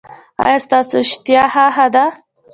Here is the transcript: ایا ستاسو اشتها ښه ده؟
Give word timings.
ایا 0.45 0.57
ستاسو 0.65 0.95
اشتها 1.03 1.65
ښه 1.75 1.87
ده؟ 1.93 2.05